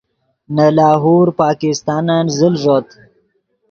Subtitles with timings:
[0.55, 2.87] نے لاہور پاکستانن زل ݱوت